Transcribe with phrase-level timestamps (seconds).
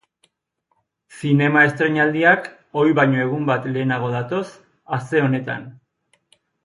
[1.17, 2.49] Zinema estreinaldiak
[2.83, 4.43] ohi baino egun bat lehenago datoz
[4.99, 5.69] aste honetan.